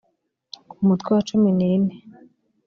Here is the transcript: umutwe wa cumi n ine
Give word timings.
umutwe 0.81 1.09
wa 1.15 1.21
cumi 1.27 1.49
n 1.57 1.59
ine 1.71 1.93